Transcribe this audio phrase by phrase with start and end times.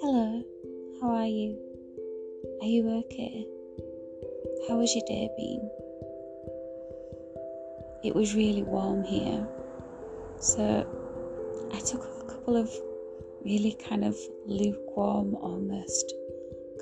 [0.00, 0.42] Hello,
[1.00, 1.56] how are you?
[2.60, 3.46] Are you okay?
[4.68, 5.70] How has your day been?
[8.04, 9.48] It was really warm here,
[10.40, 10.86] so
[11.72, 12.70] I took a couple of
[13.46, 16.12] really kind of lukewarm, almost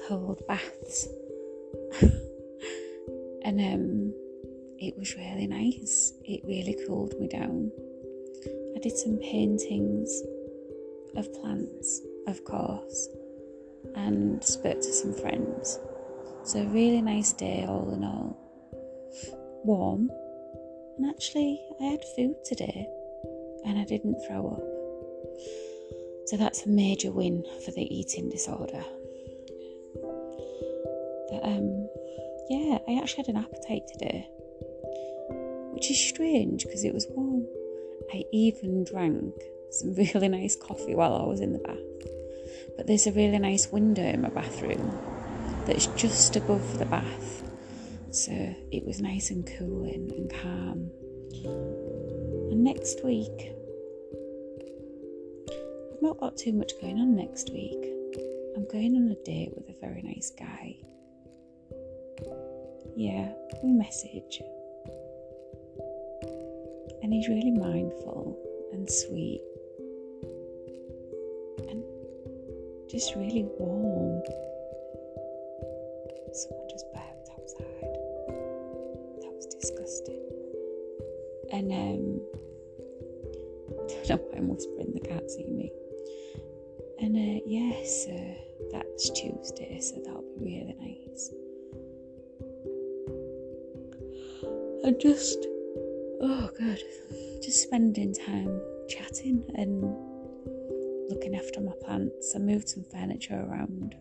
[0.08, 1.06] cold baths,
[3.44, 4.14] and um,
[4.82, 6.12] it was really nice.
[6.24, 7.70] It really cooled me down.
[8.74, 10.22] I did some paintings
[11.16, 13.08] of plants, of course,
[13.94, 15.78] and spoke to some friends.
[16.44, 18.36] So, really nice day, all in all.
[19.64, 20.10] Warm,
[20.98, 22.88] and actually, I had food today
[23.64, 24.62] and I didn't throw up.
[26.26, 28.82] So, that's a major win for the eating disorder.
[31.30, 31.88] But, um,
[32.50, 34.28] yeah, I actually had an appetite today,
[35.82, 37.44] which is strange because it was warm.
[38.14, 39.34] I even drank
[39.72, 42.76] some really nice coffee while I was in the bath.
[42.76, 44.96] But there's a really nice window in my bathroom
[45.66, 47.42] that's just above the bath.
[48.12, 50.88] So it was nice and cooling and calm.
[52.52, 53.50] And next week,
[55.50, 57.88] I've not got too much going on next week.
[58.54, 60.76] I'm going on a date with a very nice guy.
[62.94, 63.32] Yeah,
[63.64, 64.40] we message.
[67.02, 68.38] And he's really mindful
[68.72, 69.42] and sweet
[71.68, 71.82] and
[72.88, 74.22] just really warm.
[76.32, 77.92] Someone just burped outside.
[79.20, 80.22] That was disgusting.
[81.52, 82.20] And um,
[83.68, 85.70] I don't know why I'm whispering, the cat see me.
[87.00, 91.32] And uh, yes, yeah, so that's Tuesday, so that'll be really nice.
[94.84, 95.46] And just,
[96.22, 96.80] oh, good,
[97.42, 99.82] just spending time chatting and
[101.10, 102.34] looking after my plants.
[102.34, 103.94] I moved some furniture around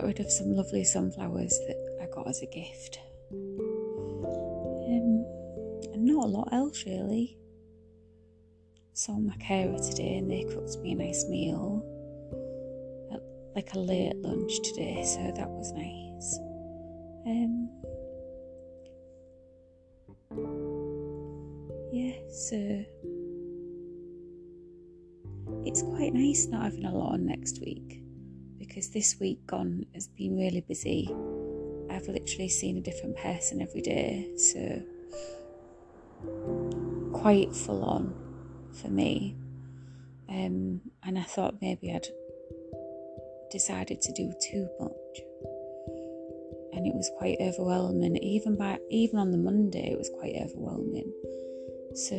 [0.00, 3.00] got rid of some lovely sunflowers that I got as a gift.
[3.32, 5.24] Um,
[5.92, 7.36] and not a lot else really.
[8.94, 11.84] Saw my carer today and they cooked me a nice meal.
[13.54, 16.38] Like a late lunch today, so that was nice.
[17.26, 17.68] Um,
[21.92, 22.84] yeah, so
[25.64, 28.02] it's quite nice not having a lot on next week
[28.58, 31.08] because this week gone has been really busy.
[31.90, 34.82] I've literally seen a different person every day, so
[37.12, 38.14] quite full on
[38.80, 39.36] for me.
[40.28, 42.06] Um, and I thought maybe I'd
[43.50, 45.20] decided to do too much,
[46.72, 48.16] and it was quite overwhelming.
[48.18, 51.12] Even by even on the Monday, it was quite overwhelming.
[51.94, 52.14] So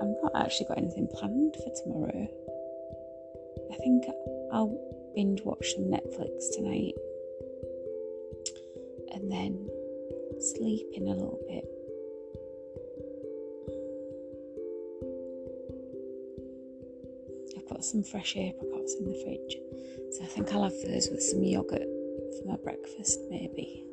[0.00, 2.28] I've not actually got anything planned for tomorrow.
[3.72, 4.04] I think
[4.52, 4.78] I'll
[5.14, 6.94] binge watch some Netflix tonight
[9.12, 9.68] and then
[10.40, 11.64] sleep in a little bit.
[17.56, 19.56] I've got some fresh apricots in the fridge,
[20.12, 23.84] so I think I'll have those with some yogurt for my breakfast, maybe.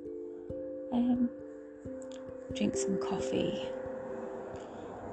[0.94, 1.30] Um,
[2.56, 3.68] drink some coffee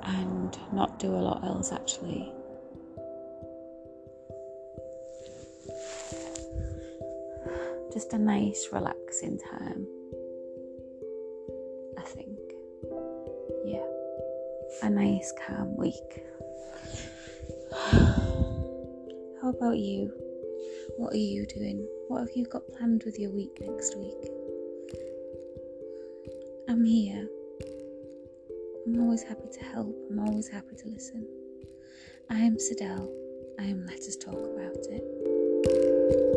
[0.06, 2.32] and not do a lot else actually.
[7.96, 9.86] just a nice, relaxing time.
[11.96, 12.38] I think.
[13.64, 13.86] Yeah.
[14.82, 16.22] A nice, calm week.
[19.40, 20.12] How about you?
[20.98, 21.88] What are you doing?
[22.08, 24.30] What have you got planned with your week next week?
[26.68, 27.26] I'm here.
[28.86, 29.96] I'm always happy to help.
[30.08, 31.26] I'm always happy to listen.
[32.30, 33.12] I am Sidel.
[33.58, 36.35] I am Let Us Talk About It.